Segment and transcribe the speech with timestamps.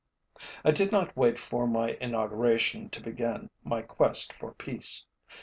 [0.65, 5.05] I did not wait for my inauguration to begin my quest for peace.